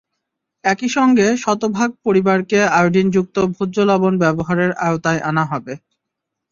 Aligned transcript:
একই 0.63 0.89
সঙ্গে 0.89 1.27
শতভাগ 1.43 1.89
পরিবারকে 2.05 2.59
আয়োডিনযুক্ত 2.77 3.35
ভোজ্য 3.55 3.77
লবণ 3.89 4.13
ব্যবহারের 4.23 4.71
আওতায় 4.81 5.21
আনা 5.29 5.43
হবে। 5.51 5.73